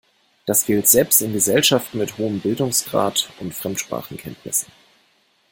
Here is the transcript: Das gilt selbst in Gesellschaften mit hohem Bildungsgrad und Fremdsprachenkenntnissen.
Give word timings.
Das 0.47 0.65
gilt 0.65 0.87
selbst 0.87 1.21
in 1.21 1.31
Gesellschaften 1.31 1.99
mit 1.99 2.17
hohem 2.17 2.39
Bildungsgrad 2.39 3.29
und 3.39 3.53
Fremdsprachenkenntnissen. 3.53 4.73